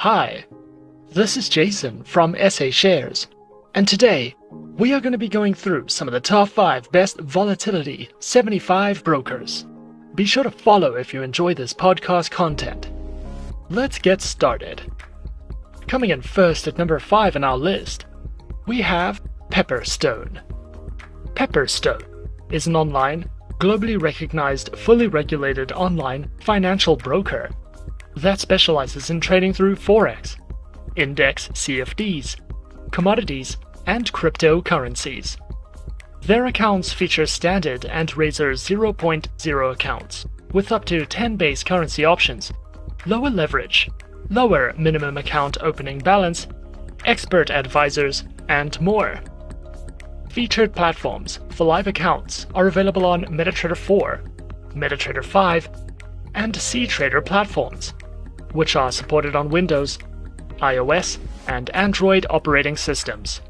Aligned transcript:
Hi, 0.00 0.44
this 1.10 1.38
is 1.38 1.48
Jason 1.48 2.04
from 2.04 2.36
SA 2.50 2.68
Shares, 2.68 3.28
and 3.74 3.88
today 3.88 4.34
we 4.50 4.92
are 4.92 5.00
going 5.00 5.12
to 5.12 5.18
be 5.18 5.26
going 5.26 5.54
through 5.54 5.88
some 5.88 6.06
of 6.06 6.12
the 6.12 6.20
top 6.20 6.50
5 6.50 6.92
best 6.92 7.18
volatility 7.20 8.10
75 8.18 9.02
brokers. 9.02 9.64
Be 10.14 10.26
sure 10.26 10.42
to 10.44 10.50
follow 10.50 10.96
if 10.96 11.14
you 11.14 11.22
enjoy 11.22 11.54
this 11.54 11.72
podcast 11.72 12.30
content. 12.30 12.90
Let's 13.70 13.98
get 13.98 14.20
started. 14.20 14.82
Coming 15.88 16.10
in 16.10 16.20
first 16.20 16.68
at 16.68 16.76
number 16.76 16.98
5 16.98 17.36
on 17.36 17.42
our 17.42 17.56
list, 17.56 18.04
we 18.66 18.82
have 18.82 19.22
Pepperstone. 19.48 20.42
Pepperstone 21.32 22.28
is 22.50 22.66
an 22.66 22.76
online, 22.76 23.30
globally 23.58 23.98
recognized, 23.98 24.76
fully 24.76 25.06
regulated 25.06 25.72
online 25.72 26.30
financial 26.38 26.96
broker 26.96 27.48
that 28.16 28.40
specializes 28.40 29.10
in 29.10 29.20
trading 29.20 29.52
through 29.52 29.76
Forex, 29.76 30.36
index 30.96 31.48
CFDs, 31.48 32.36
commodities, 32.90 33.58
and 33.86 34.10
cryptocurrencies. 34.12 35.36
Their 36.22 36.46
accounts 36.46 36.92
feature 36.92 37.26
standard 37.26 37.84
and 37.84 38.16
Razor 38.16 38.52
0.0 38.52 39.72
accounts, 39.72 40.26
with 40.52 40.72
up 40.72 40.84
to 40.86 41.04
10 41.04 41.36
base 41.36 41.62
currency 41.62 42.04
options, 42.04 42.52
lower 43.04 43.30
leverage, 43.30 43.88
lower 44.30 44.72
minimum 44.78 45.18
account 45.18 45.58
opening 45.60 45.98
balance, 45.98 46.48
expert 47.04 47.50
advisors, 47.50 48.24
and 48.48 48.80
more. 48.80 49.20
Featured 50.30 50.74
platforms 50.74 51.40
for 51.50 51.64
live 51.64 51.86
accounts 51.86 52.46
are 52.54 52.66
available 52.66 53.04
on 53.04 53.24
MetaTrader 53.26 53.76
4, 53.76 54.22
MetaTrader 54.70 55.24
5, 55.24 55.68
and 56.34 56.54
CTrader 56.54 57.24
platforms, 57.24 57.94
which 58.56 58.74
are 58.74 58.90
supported 58.90 59.36
on 59.36 59.50
Windows, 59.50 59.98
iOS, 60.58 61.18
and 61.46 61.70
Android 61.70 62.26
operating 62.30 62.76
systems. 62.76 63.42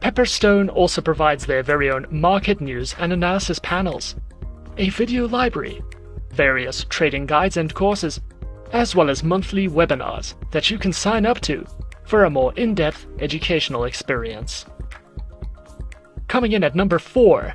Pepperstone 0.00 0.74
also 0.74 1.00
provides 1.00 1.46
their 1.46 1.62
very 1.62 1.90
own 1.90 2.06
market 2.10 2.60
news 2.60 2.94
and 2.98 3.12
analysis 3.12 3.58
panels, 3.58 4.14
a 4.76 4.88
video 4.90 5.28
library, 5.28 5.82
various 6.32 6.84
trading 6.88 7.26
guides 7.26 7.56
and 7.56 7.74
courses, 7.74 8.20
as 8.72 8.94
well 8.94 9.10
as 9.10 9.24
monthly 9.24 9.68
webinars 9.68 10.34
that 10.50 10.70
you 10.70 10.78
can 10.78 10.92
sign 10.92 11.26
up 11.26 11.40
to 11.40 11.64
for 12.04 12.24
a 12.24 12.30
more 12.30 12.52
in 12.54 12.74
depth 12.74 13.06
educational 13.18 13.84
experience. 13.84 14.64
Coming 16.28 16.52
in 16.52 16.62
at 16.62 16.74
number 16.74 16.98
4, 16.98 17.54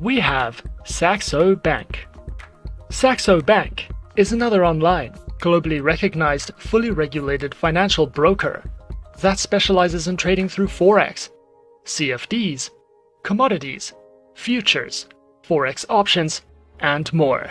we 0.00 0.18
have 0.20 0.62
Saxo 0.84 1.54
Bank. 1.54 2.06
Saxo 2.90 3.40
Bank 3.40 3.88
is 4.16 4.32
another 4.32 4.64
online, 4.64 5.14
globally 5.38 5.82
recognized, 5.82 6.50
fully 6.58 6.90
regulated 6.90 7.54
financial 7.54 8.06
broker 8.06 8.62
that 9.20 9.38
specializes 9.38 10.08
in 10.08 10.16
trading 10.16 10.48
through 10.48 10.66
Forex, 10.66 11.30
CFDs, 11.84 12.70
commodities, 13.22 13.94
futures, 14.34 15.06
Forex 15.42 15.84
options, 15.88 16.42
and 16.80 17.10
more. 17.12 17.50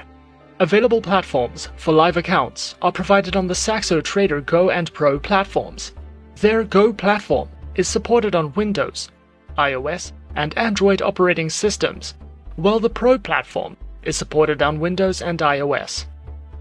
Available 0.59 1.01
platforms 1.01 1.69
for 1.75 1.91
live 1.91 2.17
accounts 2.17 2.75
are 2.81 2.91
provided 2.91 3.35
on 3.35 3.47
the 3.47 3.55
Saxo 3.55 3.99
Trader 3.99 4.41
Go 4.41 4.69
and 4.69 4.93
Pro 4.93 5.19
platforms. 5.19 5.93
Their 6.35 6.63
Go 6.63 6.93
platform 6.93 7.49
is 7.75 7.87
supported 7.87 8.35
on 8.35 8.53
Windows, 8.53 9.09
iOS, 9.57 10.11
and 10.35 10.57
Android 10.57 11.01
operating 11.01 11.49
systems, 11.49 12.13
while 12.55 12.79
the 12.79 12.89
Pro 12.89 13.17
platform 13.17 13.75
is 14.03 14.15
supported 14.15 14.61
on 14.61 14.79
Windows 14.79 15.21
and 15.21 15.39
iOS. 15.39 16.05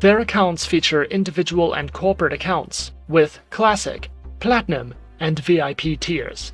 Their 0.00 0.20
accounts 0.20 0.66
feature 0.66 1.04
individual 1.04 1.74
and 1.74 1.92
corporate 1.92 2.32
accounts 2.32 2.92
with 3.08 3.38
Classic, 3.50 4.10
Platinum, 4.40 4.94
and 5.20 5.38
VIP 5.38 5.98
tiers. 6.00 6.52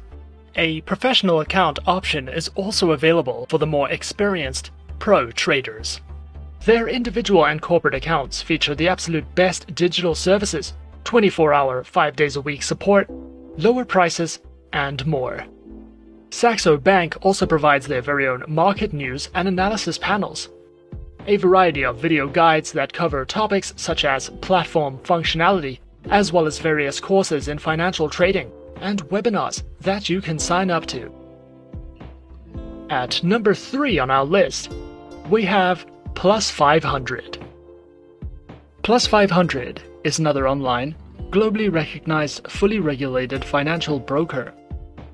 A 0.56 0.80
professional 0.82 1.40
account 1.40 1.78
option 1.86 2.28
is 2.28 2.48
also 2.54 2.92
available 2.92 3.46
for 3.48 3.58
the 3.58 3.66
more 3.66 3.90
experienced 3.90 4.70
pro 4.98 5.30
traders. 5.30 6.00
Their 6.66 6.88
individual 6.88 7.46
and 7.46 7.62
corporate 7.62 7.94
accounts 7.94 8.42
feature 8.42 8.74
the 8.74 8.88
absolute 8.88 9.34
best 9.34 9.74
digital 9.74 10.14
services, 10.14 10.74
24 11.04 11.54
hour, 11.54 11.82
5 11.82 12.16
days 12.16 12.36
a 12.36 12.40
week 12.40 12.62
support, 12.62 13.08
lower 13.56 13.84
prices, 13.84 14.40
and 14.72 15.04
more. 15.06 15.44
Saxo 16.30 16.76
Bank 16.76 17.16
also 17.22 17.46
provides 17.46 17.86
their 17.86 18.02
very 18.02 18.28
own 18.28 18.44
market 18.46 18.92
news 18.92 19.30
and 19.34 19.48
analysis 19.48 19.98
panels, 19.98 20.50
a 21.26 21.36
variety 21.36 21.84
of 21.84 21.98
video 21.98 22.28
guides 22.28 22.72
that 22.72 22.92
cover 22.92 23.24
topics 23.24 23.72
such 23.76 24.04
as 24.04 24.30
platform 24.40 24.98
functionality, 25.04 25.78
as 26.10 26.32
well 26.32 26.46
as 26.46 26.58
various 26.58 27.00
courses 27.00 27.48
in 27.48 27.58
financial 27.58 28.08
trading 28.08 28.50
and 28.80 29.04
webinars 29.08 29.62
that 29.80 30.08
you 30.08 30.20
can 30.20 30.38
sign 30.38 30.70
up 30.70 30.86
to. 30.86 31.12
At 32.88 33.22
number 33.22 33.54
3 33.54 33.98
on 33.98 34.10
our 34.10 34.24
list, 34.24 34.72
we 35.28 35.44
have 35.44 35.86
Plus 36.14 36.50
500. 36.50 37.38
Plus 38.82 39.06
500 39.06 39.82
is 40.04 40.18
another 40.18 40.48
online, 40.48 40.94
globally 41.30 41.72
recognized, 41.72 42.46
fully 42.50 42.80
regulated 42.80 43.44
financial 43.44 44.00
broker 44.00 44.52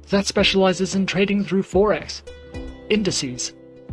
that 0.08 0.26
specializes 0.26 0.94
in 0.94 1.04
trading 1.04 1.44
through 1.44 1.62
Forex, 1.62 2.22
indices, 2.88 3.52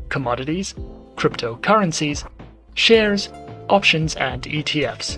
commodities, 0.09 0.75
cryptocurrencies, 1.15 2.27
shares, 2.75 3.29
options, 3.69 4.15
and 4.15 4.43
ETFs. 4.43 5.17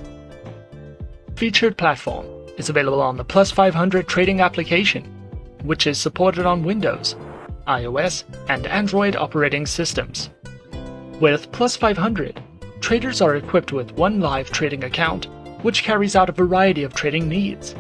Featured 1.35 1.77
platform 1.77 2.25
is 2.57 2.69
available 2.69 3.01
on 3.01 3.17
the 3.17 3.23
Plus 3.23 3.51
500 3.51 4.07
trading 4.07 4.41
application, 4.41 5.03
which 5.63 5.87
is 5.87 5.97
supported 5.97 6.45
on 6.45 6.63
Windows, 6.63 7.15
iOS, 7.67 8.23
and 8.49 8.67
Android 8.67 9.15
operating 9.15 9.65
systems. 9.65 10.29
With 11.19 11.51
Plus 11.51 11.75
500, 11.75 12.41
traders 12.79 13.21
are 13.21 13.35
equipped 13.35 13.71
with 13.71 13.91
one 13.93 14.19
live 14.19 14.51
trading 14.51 14.83
account, 14.83 15.27
which 15.63 15.83
carries 15.83 16.15
out 16.15 16.29
a 16.29 16.33
variety 16.33 16.83
of 16.83 16.93
trading 16.93 17.27
needs. 17.27 17.75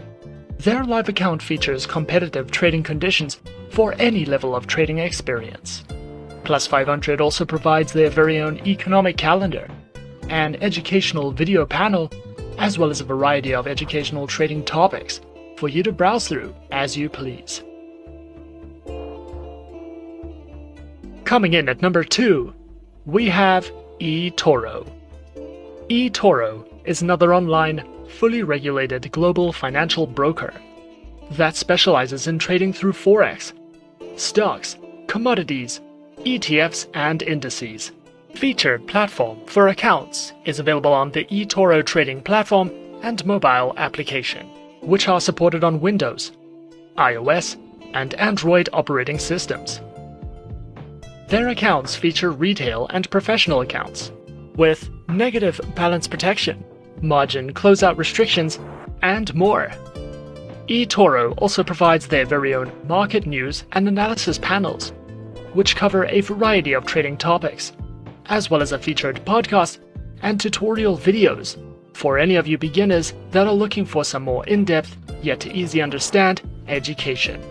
Their 0.59 0.83
live 0.83 1.09
account 1.09 1.43
features 1.43 1.85
competitive 1.85 2.49
trading 2.49 2.81
conditions 2.81 3.39
for 3.69 3.93
any 3.99 4.25
level 4.25 4.55
of 4.55 4.67
trading 4.67 4.99
experience. 4.99 5.83
Plus 6.45 6.67
500 6.67 7.19
also 7.19 7.43
provides 7.43 7.91
their 7.91 8.11
very 8.11 8.39
own 8.39 8.59
economic 8.67 9.17
calendar, 9.17 9.67
an 10.29 10.55
educational 10.61 11.31
video 11.31 11.65
panel, 11.65 12.11
as 12.59 12.77
well 12.77 12.91
as 12.91 13.01
a 13.01 13.03
variety 13.03 13.53
of 13.53 13.67
educational 13.67 14.27
trading 14.27 14.63
topics 14.63 15.21
for 15.57 15.69
you 15.69 15.81
to 15.81 15.91
browse 15.91 16.27
through 16.27 16.55
as 16.71 16.95
you 16.95 17.09
please. 17.09 17.63
Coming 21.23 21.53
in 21.53 21.67
at 21.67 21.81
number 21.81 22.03
2, 22.03 22.53
we 23.07 23.27
have 23.27 23.71
eToro. 23.99 24.87
eToro 25.89 26.67
is 26.85 27.01
another 27.01 27.33
online, 27.33 27.83
fully 28.07 28.43
regulated 28.43 29.11
global 29.11 29.51
financial 29.51 30.05
broker 30.05 30.53
that 31.31 31.55
specializes 31.55 32.27
in 32.27 32.37
trading 32.37 32.71
through 32.71 32.93
Forex, 32.93 33.51
stocks, 34.15 34.77
commodities, 35.07 35.81
ETFs, 36.25 36.87
and 36.95 37.21
indices. 37.21 37.91
Featured 38.33 38.87
platform 38.87 39.39
for 39.45 39.67
accounts 39.67 40.33
is 40.43 40.59
available 40.59 40.91
on 40.91 41.11
the 41.11 41.25
eToro 41.25 41.85
trading 41.85 42.21
platform 42.21 42.71
and 43.03 43.23
mobile 43.25 43.73
application, 43.77 44.47
which 44.81 45.07
are 45.07 45.21
supported 45.21 45.63
on 45.63 45.79
Windows, 45.79 46.31
iOS, 46.97 47.57
and 47.93 48.15
Android 48.15 48.67
operating 48.73 49.19
systems. 49.19 49.81
Their 51.27 51.49
accounts 51.49 51.95
feature 51.95 52.31
retail 52.31 52.87
and 52.89 53.09
professional 53.11 53.61
accounts, 53.61 54.11
with 54.55 54.89
negative 55.07 55.61
balance 55.75 56.07
protection, 56.07 56.65
margin 57.01 57.53
closeout 57.53 57.97
restrictions, 57.97 58.59
and 59.03 59.33
more. 59.35 59.71
eToro 60.67 61.35
also 61.37 61.63
provides 61.63 62.07
their 62.07 62.25
very 62.25 62.55
own 62.55 62.71
market 62.87 63.27
news 63.27 63.63
and 63.73 63.87
analysis 63.87 64.39
panels 64.39 64.91
which 65.55 65.75
cover 65.75 66.05
a 66.05 66.21
variety 66.21 66.73
of 66.73 66.85
trading 66.85 67.17
topics, 67.17 67.71
as 68.27 68.49
well 68.49 68.61
as 68.61 68.73
a 68.73 68.79
featured 68.79 69.23
podcast 69.25 69.79
and 70.21 70.39
tutorial 70.39 70.97
videos 70.97 71.57
for 71.93 72.19
any 72.19 72.35
of 72.35 72.45
you 72.45 72.57
beginners 72.57 73.13
that 73.31 73.47
are 73.47 73.53
looking 73.53 73.85
for 73.85 74.03
some 74.03 74.23
more 74.23 74.45
in 74.47 74.65
depth, 74.65 74.97
yet 75.21 75.47
easy 75.47 75.81
understand 75.81 76.41
education. 76.67 77.41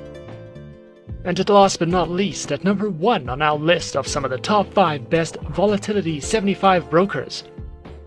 And 1.24 1.40
at 1.40 1.48
last 1.48 1.78
but 1.78 1.88
not 1.88 2.10
least, 2.10 2.52
at 2.52 2.62
number 2.62 2.90
one 2.90 3.30
on 3.30 3.40
our 3.40 3.56
list 3.56 3.96
of 3.96 4.06
some 4.06 4.26
of 4.26 4.30
the 4.30 4.36
top 4.36 4.70
5 4.74 5.08
best 5.08 5.36
volatility 5.36 6.20
75 6.20 6.90
brokers, 6.90 7.44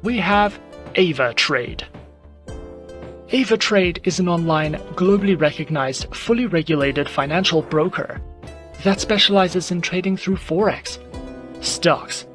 we 0.03 0.19
have 0.19 0.59
AvaTrade. 0.93 1.83
AvaTrade 3.29 4.05
is 4.05 4.19
an 4.19 4.29
online, 4.29 4.75
globally 4.93 5.39
recognized, 5.39 6.13
fully 6.15 6.45
regulated 6.45 7.09
financial 7.09 7.63
broker 7.63 8.21
that 8.83 8.99
specializes 8.99 9.71
in 9.71 9.81
trading 9.81 10.17
through 10.17 10.37
Forex, 10.37 10.99
stocks, 11.63 12.25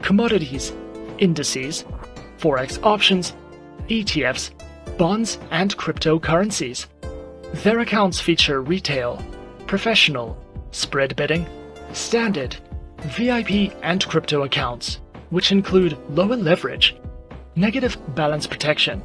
commodities, 0.00 0.72
indices, 1.18 1.84
Forex 2.38 2.82
options, 2.82 3.34
ETFs, 3.88 4.50
bonds, 4.98 5.38
and 5.50 5.76
cryptocurrencies. 5.76 6.86
Their 7.62 7.80
accounts 7.80 8.20
feature 8.20 8.62
retail, 8.62 9.24
professional, 9.66 10.36
spread 10.70 11.14
betting, 11.16 11.46
standard, 11.92 12.56
VIP, 12.98 13.72
and 13.82 14.04
crypto 14.06 14.42
accounts, 14.42 15.00
which 15.30 15.52
include 15.52 15.98
lower 16.10 16.36
leverage, 16.36 16.96
negative 17.56 17.96
balance 18.14 18.46
protection, 18.46 19.02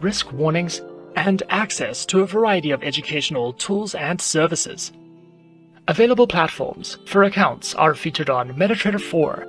risk 0.00 0.32
warnings, 0.32 0.80
and 1.16 1.42
access 1.48 2.04
to 2.06 2.20
a 2.20 2.26
variety 2.26 2.70
of 2.70 2.82
educational 2.82 3.52
tools 3.52 3.94
and 3.94 4.20
services. 4.20 4.92
Available 5.86 6.26
platforms 6.26 6.96
for 7.04 7.24
accounts 7.24 7.74
are 7.74 7.94
featured 7.94 8.30
on 8.30 8.54
MetaTrader 8.54 9.00
4, 9.00 9.46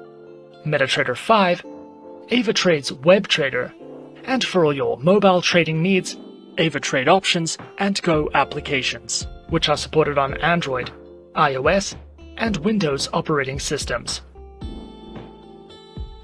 MetaTrader 0.65 1.15
5, 1.15 1.61
AvaTrade's 2.29 2.91
WebTrader, 2.91 3.71
and 4.25 4.43
for 4.43 4.65
all 4.65 4.73
your 4.73 4.97
mobile 4.97 5.41
trading 5.41 5.81
needs, 5.81 6.17
AvaTrade 6.57 7.07
options 7.07 7.57
and 7.77 8.01
Go 8.01 8.29
applications, 8.33 9.25
which 9.47 9.69
are 9.69 9.77
supported 9.77 10.17
on 10.17 10.33
Android, 10.41 10.91
iOS, 11.35 11.95
and 12.35 12.57
Windows 12.57 13.07
operating 13.13 13.57
systems. 13.57 14.19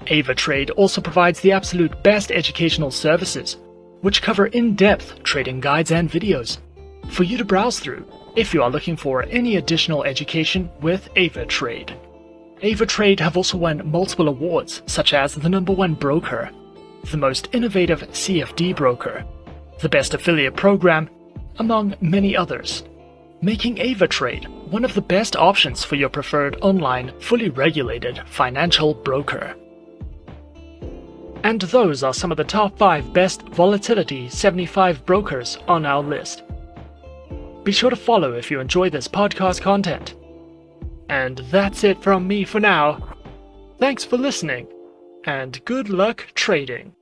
AvaTrade 0.08 0.72
also 0.76 1.00
provides 1.00 1.40
the 1.40 1.52
absolute 1.52 2.02
best 2.02 2.30
educational 2.30 2.90
services, 2.90 3.56
which 4.02 4.20
cover 4.20 4.46
in-depth 4.48 5.22
trading 5.22 5.60
guides 5.60 5.90
and 5.90 6.10
videos 6.10 6.58
for 7.08 7.24
you 7.24 7.36
to 7.38 7.44
browse 7.44 7.78
through 7.78 8.06
if 8.36 8.54
you 8.54 8.62
are 8.62 8.70
looking 8.70 8.96
for 8.96 9.24
any 9.24 9.56
additional 9.56 10.04
education 10.04 10.70
with 10.80 11.12
AvaTrade. 11.14 11.96
AvaTrade 12.62 13.20
have 13.20 13.36
also 13.36 13.56
won 13.56 13.90
multiple 13.90 14.28
awards, 14.28 14.82
such 14.86 15.12
as 15.12 15.34
the 15.34 15.48
number 15.48 15.72
one 15.72 15.94
broker, 15.94 16.50
the 17.10 17.16
most 17.16 17.48
innovative 17.52 18.02
CFD 18.12 18.76
broker, 18.76 19.24
the 19.80 19.88
best 19.88 20.14
affiliate 20.14 20.56
program, 20.56 21.10
among 21.58 21.94
many 22.00 22.36
others, 22.36 22.84
making 23.42 23.76
AvaTrade 23.76 24.48
one 24.70 24.84
of 24.84 24.94
the 24.94 25.02
best 25.02 25.36
options 25.36 25.84
for 25.84 25.96
your 25.96 26.08
preferred 26.08 26.56
online, 26.62 27.12
fully 27.20 27.50
regulated 27.50 28.22
financial 28.26 28.94
broker. 28.94 29.54
And 31.44 31.60
those 31.60 32.02
are 32.02 32.14
some 32.14 32.30
of 32.30 32.36
the 32.36 32.44
top 32.44 32.78
5 32.78 33.12
best 33.12 33.42
Volatility 33.48 34.28
75 34.28 35.04
brokers 35.04 35.58
on 35.66 35.84
our 35.84 36.02
list. 36.02 36.44
Be 37.64 37.72
sure 37.72 37.90
to 37.90 37.96
follow 37.96 38.32
if 38.32 38.50
you 38.50 38.60
enjoy 38.60 38.90
this 38.90 39.06
podcast 39.08 39.60
content. 39.60 40.14
And 41.08 41.38
that's 41.50 41.84
it 41.84 42.02
from 42.02 42.26
me 42.26 42.44
for 42.44 42.58
now. 42.60 43.16
Thanks 43.78 44.04
for 44.04 44.16
listening, 44.16 44.66
and 45.24 45.64
good 45.64 45.88
luck 45.88 46.26
trading. 46.34 46.94